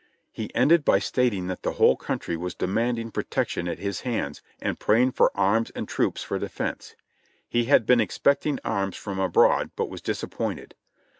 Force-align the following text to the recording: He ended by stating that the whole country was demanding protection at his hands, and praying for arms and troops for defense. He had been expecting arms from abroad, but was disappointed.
He 0.31 0.49
ended 0.55 0.83
by 0.83 0.97
stating 0.97 1.45
that 1.45 1.61
the 1.61 1.73
whole 1.73 1.95
country 1.95 2.35
was 2.35 2.55
demanding 2.55 3.11
protection 3.11 3.67
at 3.67 3.77
his 3.77 4.01
hands, 4.01 4.41
and 4.59 4.79
praying 4.79 5.11
for 5.11 5.31
arms 5.37 5.69
and 5.75 5.87
troops 5.87 6.23
for 6.23 6.39
defense. 6.39 6.95
He 7.47 7.65
had 7.65 7.85
been 7.85 8.01
expecting 8.01 8.57
arms 8.65 8.97
from 8.97 9.19
abroad, 9.19 9.69
but 9.75 9.91
was 9.91 10.01
disappointed. 10.01 10.73